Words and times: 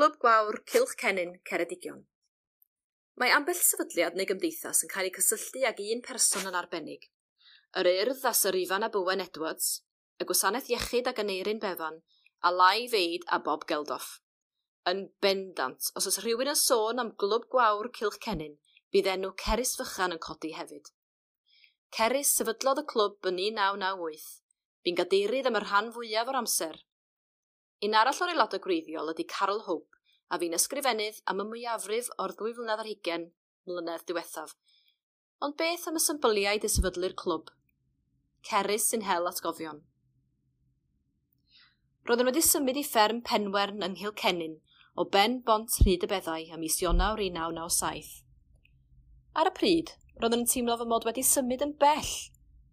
Clwb 0.00 0.14
Gwawr 0.16 0.56
Cylch 0.64 0.94
Cenyn 0.96 1.32
Ceredigion. 1.44 1.98
Mae 3.20 3.34
ambell 3.36 3.58
sefydliad 3.58 4.14
neu 4.16 4.24
gymdeithas 4.30 4.78
yn 4.86 4.90
cael 4.92 5.10
ei 5.10 5.12
cysylltu 5.12 5.66
ag 5.68 5.82
un 5.84 6.00
person 6.06 6.48
yn 6.48 6.56
arbennig. 6.60 7.04
Yr 7.76 7.90
Urdd 7.90 8.24
a 8.30 8.32
Sir 8.38 8.56
Ifan 8.56 8.86
a 8.86 8.88
Bywen 8.94 9.20
Edwards, 9.26 9.68
y 10.16 10.24
Gwasanaeth 10.30 10.72
Iechyd 10.72 11.12
a 11.12 11.14
Ganeirin 11.20 11.60
Befan, 11.60 12.00
a 12.40 12.54
Lai 12.54 12.88
Feid 12.88 13.28
a 13.28 13.42
Bob 13.44 13.68
Geldof. 13.68 14.08
Yn 14.88 15.04
bendant, 15.20 15.92
os 15.92 16.08
oes 16.08 16.20
rhywun 16.24 16.54
yn 16.54 16.60
sôn 16.62 17.04
am 17.04 17.12
glwb 17.20 17.50
gwawr 17.52 17.92
Cylch 18.00 18.22
Cenyn, 18.24 18.56
bydd 18.96 19.12
enw 19.18 19.36
Ceris 19.44 19.76
Fychan 19.82 20.16
yn 20.16 20.26
codi 20.30 20.56
hefyd. 20.56 20.94
Ceris 21.92 22.32
sefydlodd 22.40 22.86
y 22.86 22.90
clwb 22.94 23.34
yn 23.34 23.42
1998. 23.52 24.30
Bu'n 24.80 25.02
gadeirydd 25.04 25.52
am 25.52 25.60
y 25.60 25.68
rhan 25.68 25.92
fwyaf 25.92 26.32
o'r 26.32 26.46
amser 26.46 26.86
Un 27.86 27.94
arall 27.96 28.18
o'r 28.24 28.30
aelodau 28.34 28.60
gwreiddiol 28.60 29.10
ydy 29.14 29.24
Carol 29.24 29.62
Hope, 29.64 29.96
a 30.28 30.36
fi'n 30.40 30.56
ysgrifennydd 30.56 31.22
am 31.32 31.38
y 31.40 31.46
mwyafrif 31.48 32.10
o'r 32.20 32.34
ddwy 32.36 32.52
flynedd 32.58 32.82
ar 32.82 32.90
20 32.90 33.30
mlynedd 33.70 34.04
diwethaf. 34.10 34.52
Ond 35.40 35.56
beth 35.60 35.86
am 35.88 35.96
y 35.96 36.02
symboliaid 36.04 36.66
y 36.66 36.70
sefydlu'r 36.74 37.16
clwb? 37.22 37.48
Cerys 38.44 38.90
sy'n 38.90 39.06
hel 39.08 39.30
atgofion. 39.30 39.80
Roeddwn 42.04 42.28
wedi 42.28 42.44
symud 42.44 42.76
i 42.76 42.84
fferm 42.84 43.24
Penwern 43.24 43.80
yng 43.86 43.96
Nghyl 43.96 44.58
o 45.00 45.06
Ben 45.08 45.40
Bont 45.46 45.80
Rhyd 45.80 46.04
y 46.04 46.10
Beddau 46.10 46.52
ym 46.52 46.60
mis 46.60 46.80
Ionawr 46.82 47.20
1997. 47.24 48.24
Ar 49.40 49.48
y 49.48 49.56
pryd, 49.56 49.94
roeddwn 50.20 50.44
yn 50.44 50.50
teimlo 50.52 50.76
fy 50.76 50.88
mod 50.90 51.08
wedi 51.08 51.24
symud 51.24 51.64
yn 51.64 51.72
bell, 51.80 52.12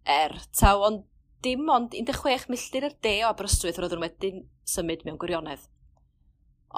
er 0.04 0.36
taw 0.52 0.84
ond 0.84 1.06
dim 1.44 1.68
ond 1.70 1.94
16 1.94 2.48
milltir 2.50 2.86
yr 2.88 2.94
de 3.04 3.12
o 3.22 3.28
Aberystwyth 3.30 3.78
roedd 3.78 3.94
yn 3.94 4.02
wedyn 4.02 4.40
symud 4.66 5.04
mewn 5.06 5.18
gwirionedd. 5.22 5.68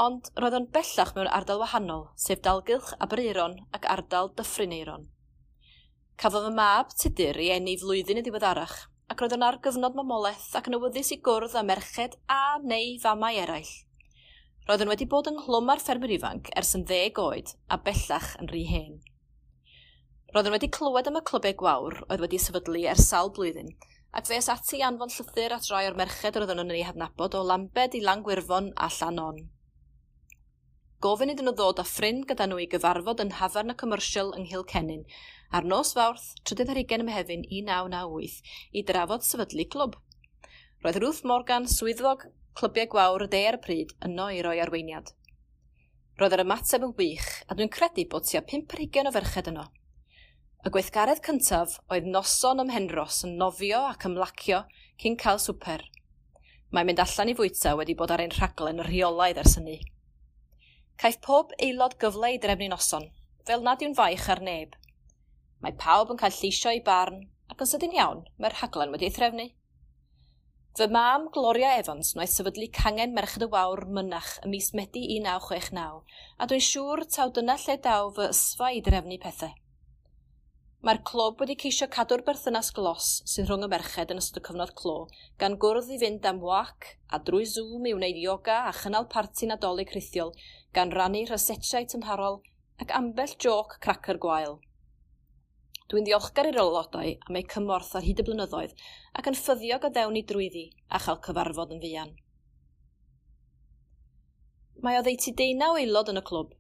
Ond 0.05 0.29
roedd 0.37 0.57
o'n 0.59 0.69
bellach 0.75 1.15
mewn 1.17 1.31
ardal 1.33 1.63
wahanol, 1.63 2.05
sef 2.15 2.43
dalgylch 2.45 2.93
Abereiron 3.01 3.57
ac 3.77 3.89
ardal 3.91 4.31
Dyffryn 4.37 4.75
Eiron. 4.77 5.09
Cafodd 6.21 6.51
y 6.51 6.55
mab 6.55 6.93
tudur 6.93 7.41
ei 7.41 7.55
enni 7.57 7.79
flwyddyn 7.81 8.21
y 8.21 8.25
diweddarach, 8.27 8.77
ac 9.11 9.23
roedd 9.23 9.35
o'n 9.39 9.47
ar 9.49 9.59
gyfnod 9.65 9.97
mamoleth 9.97 10.51
ac 10.59 10.69
yn 10.69 10.77
awyddus 10.77 11.15
i 11.17 11.19
gwrdd 11.25 11.57
â 11.57 11.65
merched 11.67 12.19
a 12.31 12.59
neu 12.63 12.99
famau 13.03 13.41
eraill. 13.43 13.73
Roedd 14.69 14.85
yn 14.85 14.93
wedi 14.93 15.09
bod 15.11 15.31
ynghlwm 15.33 15.73
ar 15.73 15.81
ffermwyr 15.83 16.13
ifanc 16.19 16.53
ers 16.61 16.77
yn 16.77 16.85
ddeg 16.87 17.17
oed 17.19 17.55
a 17.73 17.81
bellach 17.81 18.35
yn 18.39 18.53
rhy 18.53 18.67
hen. 18.69 19.01
Roedd 20.35 20.47
yn 20.47 20.55
wedi 20.55 20.69
clywed 20.77 21.09
am 21.11 21.19
y 21.19 21.25
clybau 21.27 21.57
gwawr 21.65 22.03
oedd 22.05 22.23
wedi 22.23 22.39
sefydlu 22.39 22.85
ers 22.93 23.09
sawl 23.11 23.33
blwyddyn, 23.35 23.73
ac 24.19 24.27
fe 24.27 24.39
ati 24.53 24.83
anfon 24.83 25.13
llythyr 25.15 25.53
at 25.55 25.67
rai 25.71 25.87
o'r 25.89 25.97
merched 25.99 26.37
roedden 26.37 26.59
nhw'n 26.61 26.77
ei 26.77 26.87
hadnabod 26.89 27.37
o 27.39 27.43
Lambed 27.47 27.95
i 27.95 28.01
Langwirfon 28.03 28.73
a 28.75 28.89
Llanon. 28.97 29.39
Gofyn 31.05 31.31
iddyn 31.33 31.47
nhw 31.49 31.55
ddod 31.57 31.79
â 31.81 31.85
ffrind 31.87 32.27
gyda 32.31 32.49
nhw 32.51 32.59
i 32.65 32.67
gyfarfod 32.73 33.23
yn 33.25 33.31
hafarn 33.39 33.73
y 33.73 33.77
comersial 33.83 34.35
yng 34.37 34.49
Nghyl 34.49 34.67
Cennin 34.73 35.07
ar 35.59 35.69
nos 35.73 35.95
fawrth 35.99 36.27
32 36.51 37.07
mehefin 37.07 37.47
1998 37.47 38.53
i 38.77 38.85
drafod 38.91 39.25
sefydlu 39.29 39.67
clwb. 39.75 39.97
Roedd 40.85 41.01
Ruth 41.05 41.23
Morgan, 41.31 41.71
swyddog 41.71 42.27
clybiau 42.59 42.91
gwawr 42.93 43.25
y 43.27 43.31
de 43.33 43.41
ar 43.49 43.59
y 43.61 43.65
pryd, 43.65 43.95
yno 44.07 44.29
i 44.35 44.43
roi 44.45 44.59
arweiniad. 44.65 45.15
Roedd 46.21 46.37
yr 46.37 46.45
ymateb 46.45 46.87
yn 46.87 46.97
wych, 46.99 47.29
a 47.49 47.57
dwi'n 47.57 47.73
credu 47.73 48.05
bod 48.11 48.27
tua 48.29 48.43
5 48.55 49.07
o 49.07 49.15
ferched 49.15 49.55
yno. 49.55 49.71
Y 50.61 50.69
gweithgaredd 50.69 51.23
cyntaf 51.25 51.79
oedd 51.89 52.05
noson 52.13 52.59
ym 52.61 52.67
Mhenros 52.69 53.23
yn 53.25 53.39
nofio 53.41 53.79
ac 53.89 54.03
ymlacio 54.05 54.59
cyn 55.01 55.15
cael 55.23 55.39
swper. 55.41 55.87
Mae 56.77 56.85
mynd 56.85 57.01
allan 57.01 57.31
i 57.33 57.35
fwyta 57.39 57.73
wedi 57.79 57.95
bod 57.97 58.11
ar 58.13 58.21
ein 58.21 58.35
rhaglen 58.35 58.83
rheolaidd 58.85 59.41
ers 59.41 59.55
hynny. 59.57 59.79
Caiff 61.01 61.17
pob 61.25 61.55
aelod 61.57 61.97
gyfle 62.03 62.35
i 62.35 62.41
drefnu 62.43 62.69
noson, 62.69 63.07
fel 63.49 63.65
nad 63.65 63.81
yw'n 63.81 63.97
faich 63.97 64.27
ar 64.35 64.43
neb. 64.45 64.75
Mae 65.65 65.73
pawb 65.81 66.13
yn 66.13 66.21
cael 66.21 66.37
lleisio 66.37 66.75
i 66.77 66.85
barn 66.91 67.23
ac 67.49 67.65
yn 67.65 67.73
sydyn 67.73 67.97
iawn 67.97 68.21
mae'r 68.37 68.59
rhaglen 68.59 68.93
wedi 68.93 69.09
ei 69.09 69.17
threfnu. 69.17 69.49
Fy 70.77 70.91
mam 70.93 71.31
Gloria 71.33 71.73
Evans 71.81 72.13
wnaeth 72.19 72.37
sefydlu 72.37 72.69
cangen 72.83 73.17
merched 73.17 73.49
y 73.49 73.51
wawr 73.57 73.87
mynach 73.89 74.37
ym 74.45 74.53
mis 74.53 74.75
Medi 74.77 75.09
1969, 75.17 76.05
a 76.37 76.53
dwi'n 76.53 76.69
siŵr 76.69 77.07
taw 77.17 77.33
dyna 77.33 77.57
lle 77.65 77.81
daw 77.89 78.13
fy 78.21 78.29
ysfa 78.29 78.73
i 78.77 78.85
drefnu 78.85 79.17
pethau. 79.25 79.57
Mae'r 80.81 81.03
clwb 81.05 81.43
wedi 81.43 81.55
ceisio 81.61 81.87
cadw'r 81.93 82.23
berthynas 82.25 82.71
glos 82.77 83.07
sydd 83.31 83.51
rhwng 83.51 83.67
y 83.67 83.69
merched 83.69 84.13
yn 84.15 84.21
ystod 84.23 84.41
y 84.41 84.45
cyfnod 84.47 84.71
clo, 84.79 84.95
gan 85.43 85.59
gwrdd 85.61 85.91
i 85.93 85.99
fynd 86.01 86.29
am 86.31 86.39
wac 86.41 86.87
a 87.13 87.19
drwy 87.27 87.45
Zoom 87.51 87.85
i 87.91 87.93
wneud 87.93 88.21
yoga 88.23 88.55
a 88.65 88.71
chynnal 88.79 89.05
parti 89.15 89.49
nadolig 89.51 89.93
rhithiol, 89.93 90.33
gan 90.73 90.95
rannu 90.97 91.21
rhysetiau 91.29 91.85
tymharol 91.93 92.41
ac 92.81 92.95
ambell 92.97 93.35
joc 93.45 93.77
cracer 93.85 94.17
gwael. 94.23 94.57
Dwi'n 95.93 96.09
ddiolchgar 96.09 96.49
i'r 96.49 96.61
aelodau 96.65 97.13
am 97.29 97.41
eu 97.43 97.45
cymorth 97.57 97.93
ar 98.01 98.09
hyd 98.09 98.25
y 98.25 98.27
blynyddoedd 98.31 98.73
ac 99.21 99.29
yn 99.29 99.37
ffyddiog 99.43 99.85
o 99.85 99.93
ddewn 99.93 100.17
i 100.17 100.25
drwyddi 100.33 100.65
a 100.89 101.03
chael 101.05 101.21
cyfarfod 101.29 101.77
yn 101.77 101.85
fuan. 101.85 102.17
Mae 104.81 104.97
oddeutu 105.03 105.37
deunaw 105.37 105.77
aelod 105.77 106.15
yn 106.15 106.23
y 106.23 106.25
clwb, 106.33 106.57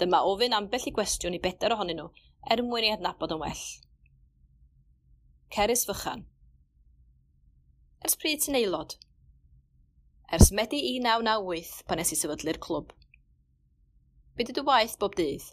Dyma 0.00 0.22
ofyn 0.28 0.56
ambell 0.56 0.88
i 0.88 0.92
gwestiwn 0.96 1.36
i 1.36 1.40
bedair 1.44 1.74
ohonyn 1.76 2.00
nhw 2.00 2.10
er 2.50 2.62
mwyn 2.66 2.88
i 2.88 2.92
adnabod 2.94 3.34
yn 3.36 3.42
well. 3.42 3.64
Ceris 5.52 5.84
Fychan 5.88 6.24
Ers 8.06 8.16
pryd 8.18 8.40
ti'n 8.42 8.56
aelod? 8.58 8.96
Ers 10.36 10.48
Medi 10.58 10.80
1998 10.88 11.84
pan 11.86 12.00
nes 12.00 12.14
i 12.14 12.16
sefydlu'r 12.18 12.58
clwb. 12.66 12.94
Be 14.34 14.46
dy 14.48 14.64
waith 14.66 14.96
bob 15.02 15.14
dydd? 15.20 15.44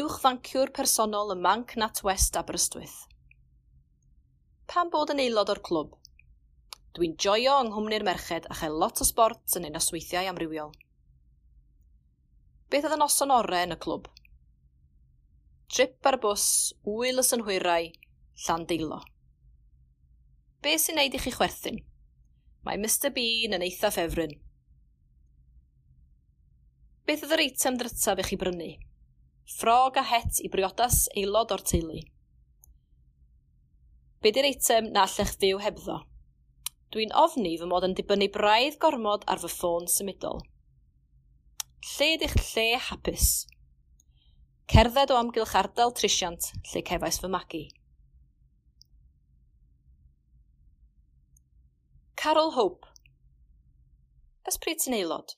Uwch 0.00 0.16
fanciwr 0.22 0.72
personol 0.80 1.34
y 1.34 1.38
Manc 1.44 1.76
Nat 1.82 2.00
West 2.06 2.40
Aberystwyth. 2.40 2.96
Pam 4.72 4.90
bod 4.90 5.12
yn 5.14 5.22
aelod 5.22 5.52
o'r 5.54 5.62
clwb? 5.70 5.94
Dwi'n 6.96 7.14
joio 7.26 7.60
yng 7.62 7.70
Nghymru'r 7.74 8.08
Merched 8.08 8.48
a 8.50 8.56
chael 8.58 8.80
lot 8.82 9.04
o 9.04 9.06
sport 9.06 9.60
yn 9.60 9.68
ein 9.68 9.78
osweithiau 9.78 10.32
amrywiol. 10.32 10.74
Beth 12.70 12.84
oedd 12.86 12.94
y 12.94 12.98
noson 13.00 13.32
orau 13.34 13.64
yn 13.66 13.74
y 13.74 13.76
clwb? 13.82 14.04
Trip 15.74 16.06
ar 16.06 16.20
bws, 16.22 16.44
Willis 16.86 17.32
yn 17.34 17.40
hwyrau, 17.42 17.88
Llandeilo. 18.44 19.00
Be 20.62 20.76
sy'n 20.78 21.00
neud 21.00 21.16
i 21.16 21.20
chi 21.22 21.32
chwerthin? 21.34 21.80
Mae 22.62 22.78
Mr 22.78 23.10
Bean 23.16 23.56
yn 23.56 23.64
eitha 23.66 23.90
ffefryn. 23.90 24.36
Beth 27.08 27.24
oedd 27.26 27.34
yr 27.34 27.42
eitem 27.42 27.80
drytaf 27.80 28.22
i 28.22 28.28
chi 28.28 28.38
brynu? 28.38 28.70
Ffrog 29.56 29.98
a 29.98 30.06
het 30.06 30.38
i 30.46 30.52
briodas 30.52 31.00
aelod 31.16 31.56
o'r 31.56 31.66
teulu. 31.72 31.98
Be 34.22 34.30
di'r 34.36 34.46
eitem 34.46 34.92
na 34.94 35.08
allech 35.08 35.34
fyw 35.42 35.58
hebddo? 35.64 35.98
Dwi'n 36.94 37.18
ofni 37.18 37.56
fy 37.58 37.66
mod 37.66 37.88
yn 37.88 37.98
dibynnu 37.98 38.30
braidd 38.30 38.78
gormod 38.78 39.26
ar 39.26 39.42
fy 39.42 39.50
ffôn 39.56 39.90
symudol. 39.90 40.44
Lle 41.80 42.06
ydych 42.12 42.34
lle 42.36 42.76
hapus? 42.76 43.26
Cerdded 44.68 45.12
o 45.14 45.16
amgylch 45.16 45.54
ardal 45.56 45.94
trisiant 45.96 46.48
lle 46.72 46.82
cefais 46.90 47.18
fy 47.22 47.30
magu. 47.32 47.60
Carol 52.20 52.52
Hope 52.58 52.90
Ysbryd 54.52 54.84
ti'n 54.84 54.98
aelod 54.98 55.32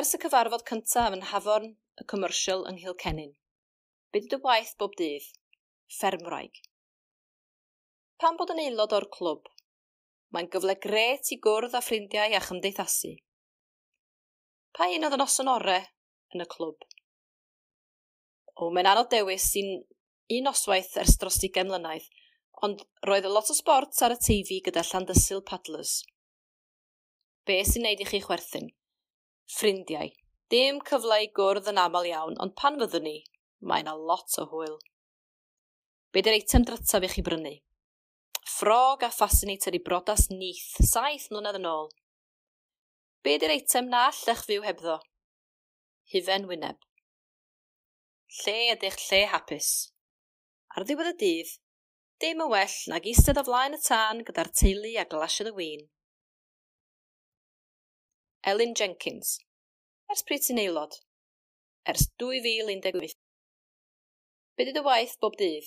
Ers 0.00 0.14
y 0.16 0.22
cyfarfod 0.24 0.64
cyntaf 0.72 1.18
yn 1.18 1.26
hafon 1.34 1.68
y 2.00 2.08
commercial 2.14 2.64
yng 2.72 2.80
Nghylcennin, 2.80 3.36
be 4.08 4.24
dy 4.24 4.40
waith 4.48 4.72
bob 4.80 4.96
dydd? 4.96 5.28
Ffermwraig. 5.98 6.64
Pan 8.16 8.40
bod 8.40 8.56
yn 8.56 8.64
aelod 8.64 8.96
o'r 8.96 9.10
clwb, 9.20 9.52
mae'n 10.32 10.48
gyfle 10.56 10.80
gret 10.88 11.32
i 11.36 11.42
gwrdd 11.44 11.76
â 11.76 11.84
ffrindiau 11.84 12.40
a 12.40 12.46
chymdeithasu– 12.48 13.18
Pa 14.78 14.86
un 14.94 15.02
oedd 15.02 15.14
yn 15.16 15.18
noson 15.18 15.48
ore 15.50 15.76
yn 16.30 16.44
y 16.44 16.44
clwb? 16.46 16.84
O, 18.62 18.68
mae'n 18.70 18.86
anodd 18.86 19.08
dewis 19.10 19.48
sy'n 19.50 19.72
un 20.36 20.46
noswaith 20.46 20.92
ers 21.02 21.16
dros 21.18 21.40
20 21.42 21.66
mlynedd, 21.66 22.06
ond 22.62 22.84
roedd 23.08 23.26
y 23.26 23.32
lot 23.32 23.50
o 23.50 23.56
sport 23.58 23.98
ar 24.06 24.14
y 24.14 24.20
TV 24.22 24.60
gyda 24.68 24.86
llandysil 24.86 25.42
paddlers. 25.50 25.96
Be 27.42 27.58
sy'n 27.66 27.88
neud 27.88 28.06
i 28.06 28.06
chi 28.06 28.22
chwerthin? 28.22 28.70
Ffrindiau. 29.50 30.14
Dim 30.54 30.78
cyfle 30.86 31.24
i 31.24 31.30
gwrdd 31.34 31.74
yn 31.74 31.82
aml 31.88 32.06
iawn, 32.14 32.38
ond 32.38 32.54
pan 32.62 32.78
fyddwn 32.78 33.08
ni, 33.10 33.18
mae 33.58 33.82
yna 33.82 33.98
lot 33.98 34.38
o 34.38 34.46
hwyl. 34.52 34.78
Be 36.14 36.22
di'r 36.22 36.38
eitem 36.38 36.70
drytaf 36.70 37.02
i 37.02 37.16
chi 37.16 37.26
brynu? 37.26 37.58
Ffrog 38.46 39.02
a 39.02 39.10
fascinator 39.10 39.74
i 39.74 39.82
brodas 39.82 40.30
nith, 40.30 40.68
saith 40.86 41.32
mlynedd 41.34 41.64
yn 41.64 41.74
ôl– 41.74 41.90
Be 43.26 43.34
di'r 43.42 43.50
eitem 43.50 43.88
na 43.90 44.04
allech 44.08 44.44
fyw 44.46 44.62
hebddo? 44.62 44.98
Hufen 46.12 46.44
wyneb. 46.50 46.78
Lle 48.40 48.56
ydych 48.74 48.98
lle 49.08 49.24
hapus? 49.32 49.70
Ar 50.76 50.86
ddiwedd 50.86 51.10
y 51.10 51.14
dydd, 51.22 51.50
dim 52.22 52.44
y 52.44 52.46
well 52.52 52.76
nag 52.92 53.08
eistedd 53.10 53.40
o 53.42 53.44
flaen 53.48 53.74
y 53.74 53.80
tân 53.82 54.22
gyda'r 54.28 54.52
teulu 54.60 54.94
a 55.02 55.06
glasiad 55.10 55.50
y 55.50 55.54
wyn. 55.58 55.84
Elin 58.52 58.76
Jenkins. 58.78 59.34
Ers 60.12 60.22
pryd 60.28 60.46
sy'n 60.46 60.62
aelod? 60.62 61.00
Ers 61.90 62.06
2018. 62.22 63.18
Be 64.54 64.68
dy 64.68 64.78
dy 64.78 64.86
waith 64.86 65.18
bob 65.20 65.34
dydd? 65.42 65.66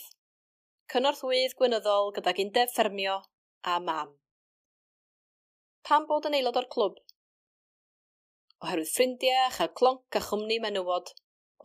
Cynorth 0.91 1.25
wydd 1.27 1.59
gwynyddol 1.59 2.15
gydag 2.15 2.39
undeb 2.45 2.71
ffermio 2.71 3.19
a 3.67 3.79
mam. 3.83 4.15
Pam 5.87 6.07
bod 6.07 6.31
yn 6.31 6.39
aelod 6.39 6.63
o'r 6.63 6.71
clwb? 6.71 6.99
oherwydd 8.61 8.91
ffrindiau 8.93 9.43
a 9.47 9.51
chael 9.55 9.71
clonc 9.77 10.17
a 10.17 10.21
chwmni 10.21 10.59
menywod 10.61 11.11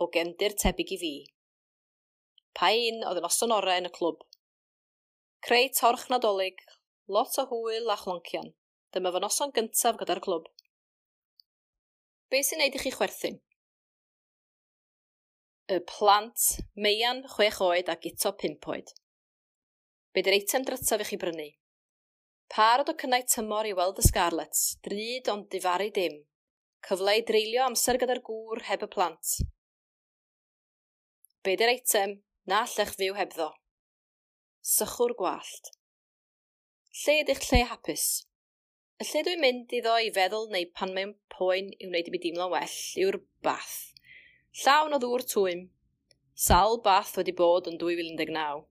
o 0.01 0.09
gefndir 0.13 0.55
tebyg 0.63 0.93
i 0.97 0.99
fi. 1.03 1.15
Pa 2.57 2.71
un 2.73 3.03
oedd 3.09 3.21
yn 3.21 3.27
oson 3.29 3.53
orau 3.53 3.81
yn 3.81 3.89
y 3.89 3.93
clwb. 3.93 4.23
Creu 5.45 5.67
torch 5.77 6.07
nadolig, 6.13 6.63
lot 7.13 7.37
o 7.43 7.45
hwyl 7.51 7.93
a 7.93 7.97
chloncian. 8.01 8.55
Dyma 8.97 9.13
fy 9.13 9.21
noson 9.23 9.53
gyntaf 9.57 9.99
gyda'r 10.01 10.23
clwb. 10.25 10.47
Be 12.33 12.41
sy'n 12.43 12.63
neud 12.63 12.79
i 12.79 12.81
chi 12.81 12.93
chwerthin? 12.95 13.37
Y 15.77 15.81
plant, 15.91 16.47
meian, 16.81 17.21
chwech 17.35 17.61
oed 17.67 17.91
a 17.93 17.99
eto 18.11 18.33
pimp 18.41 18.69
oed. 18.73 18.95
Be 20.15 20.25
dy'r 20.25 20.39
eitem 20.39 20.65
drytaf 20.65 21.05
i 21.05 21.09
chi 21.11 21.21
brynu? 21.21 21.51
Parod 22.55 22.89
o 22.89 22.97
cynnau 22.97 23.27
tymor 23.29 23.69
i 23.69 23.75
weld 23.77 24.01
y 24.01 24.07
Scarlets, 24.07 24.65
drud 24.87 25.29
ond 25.33 25.49
difaru 25.53 25.91
dim, 25.93 26.21
cyfle 26.87 27.17
i 27.19 27.23
dreulio 27.27 27.65
amser 27.67 27.99
gyda'r 27.99 28.23
gŵr 28.29 28.63
heb 28.69 28.85
y 28.87 28.89
plant. 28.93 29.31
Bedair 31.47 31.73
eitem 31.73 32.13
na 32.51 32.61
llech 32.71 32.95
fyw 33.01 33.17
hebddo. 33.19 33.49
Sychwr 34.75 35.17
gwallt. 35.19 35.73
Lle 37.01 37.17
ydych 37.25 37.43
lle 37.49 37.65
hapus? 37.73 38.07
Y 39.03 39.09
lle 39.09 39.25
dwi'n 39.27 39.43
mynd 39.43 39.75
iddo 39.79 39.97
i 40.01 40.13
feddwl 40.15 40.47
neu 40.55 40.71
pan 40.79 40.95
mae'n 40.95 41.17
poen 41.35 41.75
i 41.75 41.91
wneud 41.91 42.07
i 42.09 42.15
mi 42.15 42.23
deimlo'n 42.23 42.55
well 42.55 42.79
yw'r 43.03 43.21
bath. 43.45 43.75
Llawn 44.63 44.97
o 44.97 45.03
ddŵr 45.03 45.27
twym. 45.35 45.67
Sal 46.47 46.79
bath 46.87 47.17
wedi 47.19 47.35
bod 47.37 47.67
yn 47.69 47.83
2019. 47.83 48.65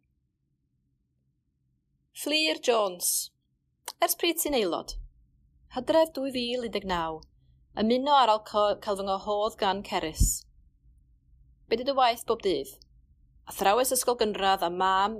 Fleer 2.24 2.64
Jones. 2.64 3.14
Ers 4.00 4.16
pryd 4.16 4.40
sy'n 4.40 4.56
aelod? 4.58 4.96
Hydref 5.76 6.16
2019. 6.16 7.35
Ymuno 7.76 8.14
ar 8.16 8.32
alcohol 8.32 8.78
cael 8.84 8.96
fy 8.96 9.04
nghohodd 9.04 9.56
gan 9.60 9.82
Ceris. 9.84 10.28
Be 11.68 11.76
dy 11.76 11.96
waith 11.98 12.22
bob 12.30 12.40
dydd? 12.46 12.70
Athrawes 13.52 13.92
ysgol 13.92 14.16
gynradd 14.22 14.64
a 14.64 14.70
mam 14.72 15.18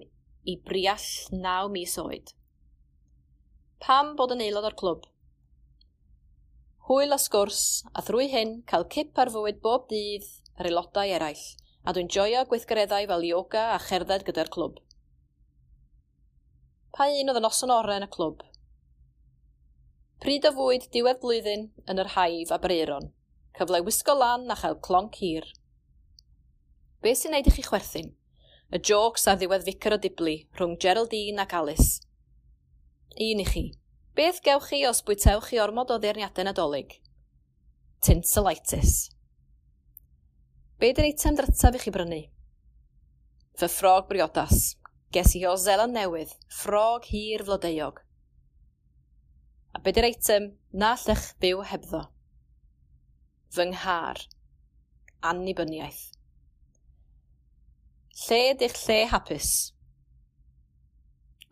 i 0.48 0.56
briall 0.70 1.10
9 1.34 1.74
mis 1.74 1.98
oed. 2.00 2.32
Pam 3.84 4.14
bod 4.16 4.32
yn 4.38 4.46
aelod 4.46 4.70
o'r 4.70 4.78
clwb? 4.80 5.04
Hwyl 6.88 7.18
a 7.18 7.20
sgwrs 7.20 7.60
a 7.92 8.06
thrwy 8.08 8.30
hyn 8.32 8.56
cael 8.72 8.88
cip 8.96 9.20
ar 9.20 9.34
fywyd 9.36 9.60
bob 9.68 9.92
dydd 9.92 10.32
ar 10.56 10.72
aelodau 10.72 11.12
eraill 11.20 11.46
a 11.84 11.92
dwi'n 11.92 12.14
joio 12.18 12.48
gweithgareddau 12.48 13.12
fel 13.12 13.32
yoga 13.34 13.66
a 13.74 13.82
cherdded 13.90 14.24
gyda'r 14.32 14.54
clwb. 14.56 14.80
Pa 16.96 17.12
un 17.12 17.36
oedd 17.36 17.44
yn 17.44 17.50
noson 17.50 17.76
orau 17.82 18.00
yn 18.00 18.08
y 18.08 18.14
clwb? 18.16 18.48
Pryd 20.24 20.46
o 20.48 20.52
fwyd 20.56 20.86
diwedd 20.96 21.20
blwyddyn 21.22 21.66
yn 21.92 22.00
yr 22.02 22.14
haif 22.16 22.52
a 22.56 22.58
breiron. 22.62 23.10
Cyfle 23.58 23.82
wisgo 23.84 24.16
lan 24.16 24.52
a 24.52 24.56
chael 24.60 24.78
clonc 24.88 25.18
hir. 25.20 25.48
Be 27.04 27.12
sy'n 27.16 27.36
neud 27.36 27.50
i 27.50 27.54
chi 27.56 27.66
chwerthin? 27.66 28.14
Y 28.74 28.80
jocs 28.90 29.28
ar 29.30 29.40
ddiwedd 29.40 29.66
ficer 29.68 29.96
o 29.96 30.00
diblu 30.02 30.38
rhwng 30.58 30.78
Geraldine 30.82 31.44
ac 31.44 31.58
Alice. 31.60 32.00
Un 33.28 33.44
i 33.44 33.48
chi. 33.50 33.66
Beth 34.16 34.40
gewch 34.46 34.70
chi 34.72 34.82
os 34.88 35.04
bwytewch 35.04 35.52
chi 35.52 35.60
ormod 35.60 35.92
o 35.92 36.00
ddeirniadau 36.00 36.48
nadolig? 36.48 36.98
Tinselitis. 38.04 38.96
Be 40.80 40.94
dyn 40.96 41.10
eitem 41.12 41.36
drytaf 41.36 41.76
i 41.76 41.84
chi 41.84 41.92
brynu? 41.92 42.24
Fy 43.60 43.72
ffrog 43.72 44.08
briodas. 44.10 44.74
Ges 45.12 45.36
i 45.36 45.46
o 45.48 45.54
Zeland 45.60 45.96
newydd, 45.96 46.34
ffrog 46.52 47.06
hir 47.12 47.44
flodeuog. 47.48 48.05
A 49.76 49.80
be 49.84 49.92
di'r 49.92 50.08
eitem 50.08 50.46
na 50.72 50.94
llech 51.02 51.34
byw 51.44 51.64
hebddo? 51.68 52.06
Fy 53.52 53.66
nghar. 53.74 54.22
Annibyniaeth. 55.28 56.04
Lle 58.24 58.38
ydych 58.54 58.78
lle 58.86 59.00
hapus? 59.12 59.50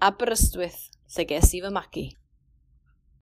Aberystwyth, 0.07 0.85
lle 1.15 1.25
ges 1.27 1.51
i 1.57 1.59
fy 1.65 1.71
magu. 1.75 2.05